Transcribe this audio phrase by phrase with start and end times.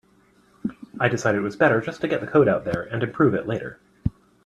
[0.99, 3.45] I decided it was better to just get the code out there and improve it
[3.45, 3.79] later.